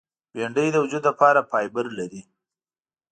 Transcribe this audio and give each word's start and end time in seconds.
بېنډۍ 0.33 0.67
د 0.71 0.75
وجود 0.83 1.03
لپاره 1.09 1.47
فایبر 1.49 1.85
لري 1.99 2.21